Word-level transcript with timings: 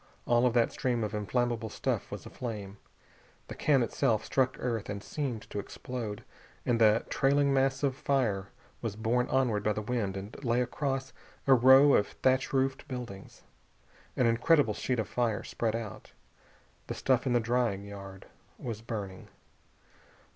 All 0.25 0.49
that 0.49 0.71
stream 0.71 1.03
of 1.03 1.13
inflammable 1.13 1.69
stuff 1.69 2.09
was 2.09 2.25
aflame. 2.25 2.77
The 3.49 3.53
can 3.53 3.83
itself 3.83 4.25
struck 4.25 4.55
earth 4.57 4.89
and 4.89 5.03
seemed 5.03 5.43
to 5.51 5.59
explode, 5.59 6.23
and 6.65 6.81
the 6.81 7.05
trailing 7.11 7.53
mass 7.53 7.83
of 7.83 7.95
fire 7.95 8.47
was 8.81 8.95
borne 8.95 9.27
onward 9.27 9.61
by 9.63 9.73
the 9.73 9.81
wind 9.83 10.17
and 10.17 10.43
lay 10.43 10.59
across 10.59 11.13
a 11.45 11.53
row 11.53 11.93
of 11.93 12.07
thatch 12.07 12.51
roofed 12.51 12.87
buildings. 12.87 13.43
An 14.17 14.25
incredible 14.25 14.73
sheet 14.73 14.97
of 14.97 15.07
fire 15.07 15.43
spread 15.43 15.75
out. 15.75 16.13
The 16.87 16.95
stuff 16.95 17.27
in 17.27 17.33
the 17.33 17.39
drying 17.39 17.83
yard 17.83 18.25
was 18.57 18.81
burning. 18.81 19.27